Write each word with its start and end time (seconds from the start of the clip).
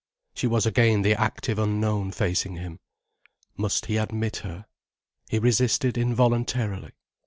She 0.33 0.47
was 0.47 0.65
again 0.65 1.03
the 1.03 1.13
active 1.13 1.59
unknown 1.59 2.09
facing 2.11 2.55
him. 2.55 2.79
Must 3.55 3.85
he 3.85 3.97
admit 3.97 4.37
her? 4.37 4.65
He 5.29 5.37
resisted 5.37 5.95
involuntarily. 5.95 6.93